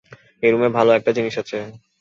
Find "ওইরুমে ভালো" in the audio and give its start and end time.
0.43-0.91